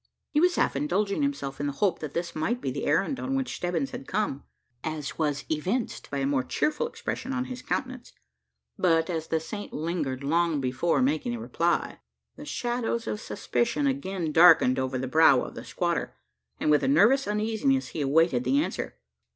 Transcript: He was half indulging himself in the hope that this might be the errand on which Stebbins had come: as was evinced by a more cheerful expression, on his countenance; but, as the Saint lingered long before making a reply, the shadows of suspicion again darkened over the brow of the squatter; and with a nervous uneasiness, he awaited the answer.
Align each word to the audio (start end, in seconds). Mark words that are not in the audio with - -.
He 0.31 0.41
was 0.41 0.55
half 0.55 0.75
indulging 0.75 1.21
himself 1.21 1.59
in 1.59 1.67
the 1.67 1.73
hope 1.73 1.99
that 1.99 2.15
this 2.15 2.35
might 2.35 2.59
be 2.59 2.71
the 2.71 2.85
errand 2.87 3.19
on 3.19 3.35
which 3.35 3.55
Stebbins 3.55 3.91
had 3.91 4.07
come: 4.07 4.43
as 4.83 5.19
was 5.19 5.45
evinced 5.47 6.09
by 6.09 6.17
a 6.17 6.25
more 6.25 6.43
cheerful 6.43 6.87
expression, 6.87 7.33
on 7.33 7.45
his 7.45 7.61
countenance; 7.61 8.11
but, 8.79 9.11
as 9.11 9.27
the 9.27 9.39
Saint 9.39 9.71
lingered 9.73 10.23
long 10.23 10.59
before 10.59 11.03
making 11.03 11.35
a 11.35 11.39
reply, 11.39 11.99
the 12.35 12.45
shadows 12.45 13.05
of 13.05 13.21
suspicion 13.21 13.85
again 13.85 14.31
darkened 14.31 14.79
over 14.79 14.97
the 14.97 15.07
brow 15.07 15.39
of 15.43 15.53
the 15.53 15.63
squatter; 15.63 16.15
and 16.59 16.71
with 16.71 16.81
a 16.83 16.87
nervous 16.87 17.27
uneasiness, 17.27 17.89
he 17.89 18.01
awaited 18.01 18.43
the 18.43 18.57
answer. 18.59 18.95